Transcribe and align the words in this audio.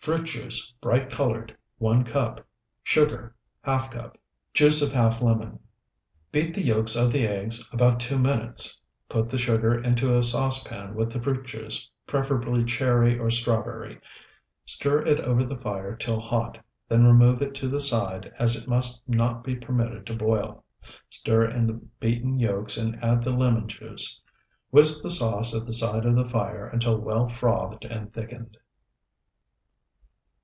Fruit 0.00 0.24
juice, 0.24 0.72
bright 0.80 1.10
colored, 1.10 1.54
1 1.76 2.04
cup. 2.04 2.42
Sugar, 2.82 3.34
½ 3.66 3.90
cup. 3.90 4.16
Juice 4.54 4.80
of 4.80 4.88
½ 4.96 5.20
lemon. 5.20 5.58
Beat 6.32 6.54
the 6.54 6.64
yolks 6.64 6.96
of 6.96 7.12
the 7.12 7.26
eggs 7.26 7.68
about 7.70 8.00
two 8.00 8.18
minutes; 8.18 8.80
put 9.10 9.28
the 9.28 9.36
sugar 9.36 9.78
into 9.78 10.16
a 10.16 10.22
saucepan 10.22 10.94
with 10.94 11.12
the 11.12 11.20
fruit 11.20 11.44
juice 11.44 11.90
(preferably 12.06 12.64
cherry 12.64 13.18
or 13.18 13.30
strawberry); 13.30 14.00
stir 14.64 15.04
it 15.06 15.20
over 15.20 15.44
the 15.44 15.58
fire 15.58 15.94
till 15.96 16.18
hot, 16.18 16.56
then 16.88 17.04
remove 17.06 17.42
it 17.42 17.54
to 17.56 17.68
the 17.68 17.78
side, 17.80 18.32
as 18.38 18.56
it 18.56 18.66
must 18.66 19.06
not 19.06 19.44
be 19.44 19.54
permitted 19.54 20.06
to 20.06 20.16
boil. 20.16 20.64
Stir 21.10 21.44
in 21.46 21.66
the 21.66 21.74
beaten 21.74 22.38
yolks 22.38 22.78
and 22.78 22.98
add 23.04 23.22
the 23.22 23.34
lemon 23.36 23.68
juice. 23.68 24.18
Whisk 24.70 25.02
the 25.02 25.10
sauce 25.10 25.54
at 25.54 25.66
the 25.66 25.74
side 25.74 26.06
of 26.06 26.16
the 26.16 26.26
fire 26.26 26.66
until 26.68 26.98
well 26.98 27.28
frothed 27.28 27.84
and 27.84 28.10
thickened. 28.14 28.56